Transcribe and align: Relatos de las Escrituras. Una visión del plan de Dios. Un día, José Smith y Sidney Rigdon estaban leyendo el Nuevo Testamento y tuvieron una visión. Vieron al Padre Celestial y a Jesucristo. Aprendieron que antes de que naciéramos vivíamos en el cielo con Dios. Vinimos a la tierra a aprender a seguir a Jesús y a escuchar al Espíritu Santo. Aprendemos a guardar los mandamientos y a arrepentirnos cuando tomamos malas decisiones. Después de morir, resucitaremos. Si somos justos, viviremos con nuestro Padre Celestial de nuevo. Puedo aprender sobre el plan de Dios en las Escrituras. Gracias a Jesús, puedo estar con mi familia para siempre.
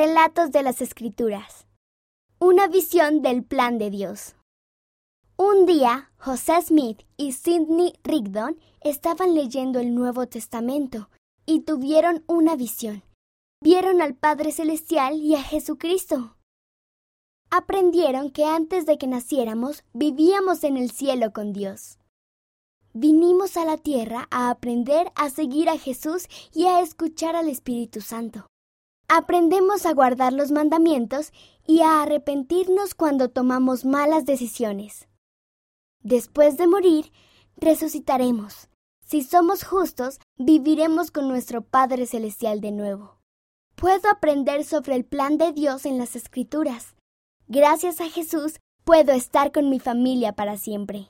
Relatos 0.00 0.52
de 0.52 0.62
las 0.62 0.80
Escrituras. 0.80 1.66
Una 2.38 2.68
visión 2.68 3.20
del 3.20 3.42
plan 3.42 3.78
de 3.78 3.90
Dios. 3.90 4.36
Un 5.36 5.66
día, 5.66 6.12
José 6.18 6.62
Smith 6.62 7.02
y 7.16 7.32
Sidney 7.32 7.94
Rigdon 8.04 8.60
estaban 8.80 9.34
leyendo 9.34 9.80
el 9.80 9.96
Nuevo 9.96 10.28
Testamento 10.28 11.10
y 11.46 11.62
tuvieron 11.62 12.22
una 12.28 12.54
visión. 12.54 13.02
Vieron 13.60 14.00
al 14.00 14.14
Padre 14.14 14.52
Celestial 14.52 15.16
y 15.16 15.34
a 15.34 15.42
Jesucristo. 15.42 16.36
Aprendieron 17.50 18.30
que 18.30 18.44
antes 18.44 18.86
de 18.86 18.98
que 18.98 19.08
naciéramos 19.08 19.82
vivíamos 19.94 20.62
en 20.62 20.76
el 20.76 20.92
cielo 20.92 21.32
con 21.32 21.52
Dios. 21.52 21.98
Vinimos 22.92 23.56
a 23.56 23.64
la 23.64 23.76
tierra 23.76 24.28
a 24.30 24.50
aprender 24.50 25.10
a 25.16 25.28
seguir 25.28 25.68
a 25.68 25.76
Jesús 25.76 26.28
y 26.54 26.66
a 26.66 26.82
escuchar 26.82 27.34
al 27.34 27.48
Espíritu 27.48 28.00
Santo. 28.00 28.46
Aprendemos 29.10 29.86
a 29.86 29.94
guardar 29.94 30.34
los 30.34 30.50
mandamientos 30.50 31.32
y 31.66 31.80
a 31.80 32.02
arrepentirnos 32.02 32.94
cuando 32.94 33.30
tomamos 33.30 33.86
malas 33.86 34.26
decisiones. 34.26 35.08
Después 36.02 36.58
de 36.58 36.66
morir, 36.66 37.10
resucitaremos. 37.56 38.68
Si 39.06 39.22
somos 39.22 39.64
justos, 39.64 40.20
viviremos 40.36 41.10
con 41.10 41.26
nuestro 41.26 41.62
Padre 41.62 42.04
Celestial 42.04 42.60
de 42.60 42.70
nuevo. 42.70 43.18
Puedo 43.76 44.10
aprender 44.10 44.64
sobre 44.64 44.94
el 44.94 45.06
plan 45.06 45.38
de 45.38 45.52
Dios 45.52 45.86
en 45.86 45.96
las 45.96 46.14
Escrituras. 46.14 46.94
Gracias 47.46 48.02
a 48.02 48.10
Jesús, 48.10 48.60
puedo 48.84 49.12
estar 49.12 49.52
con 49.52 49.70
mi 49.70 49.80
familia 49.80 50.34
para 50.34 50.58
siempre. 50.58 51.08